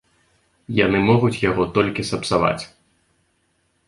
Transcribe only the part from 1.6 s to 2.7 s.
толькі сапсаваць.